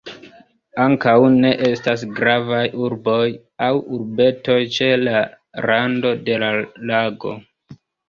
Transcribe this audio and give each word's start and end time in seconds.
Ankaŭ 0.85 1.11
ne 1.33 1.51
estas 1.67 2.05
gravaj 2.21 2.63
urboj 2.87 3.21
aŭ 3.67 3.71
urbetoj 3.99 4.59
ĉe 4.81 4.91
la 5.07 5.23
rando 5.71 6.19
de 6.27 6.43
la 6.47 6.53
lago. 6.95 7.41